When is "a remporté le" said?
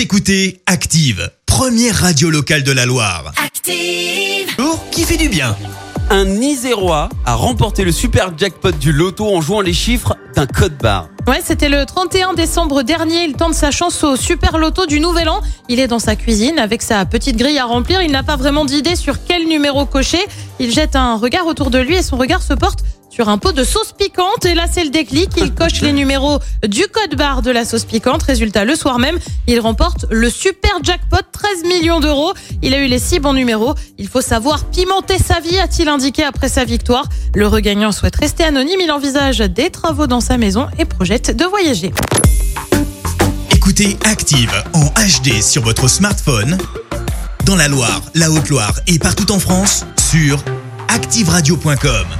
7.26-7.92